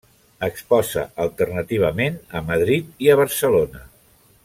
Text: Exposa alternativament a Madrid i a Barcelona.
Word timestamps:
Exposa 0.45 1.03
alternativament 1.25 2.17
a 2.39 2.41
Madrid 2.49 3.07
i 3.07 3.13
a 3.13 3.19
Barcelona. 3.25 3.87